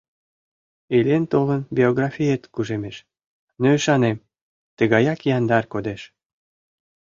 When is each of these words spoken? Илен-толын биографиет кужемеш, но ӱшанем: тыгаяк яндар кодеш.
Илен-толын 0.97 1.61
биографиет 1.77 2.43
кужемеш, 2.53 2.97
но 3.59 3.67
ӱшанем: 3.77 4.17
тыгаяк 4.77 5.19
яндар 5.37 5.63
кодеш. 5.73 6.01